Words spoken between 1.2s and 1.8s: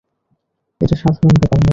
ব্যাপার, মেস।